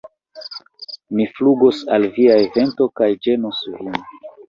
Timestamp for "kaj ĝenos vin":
2.99-4.05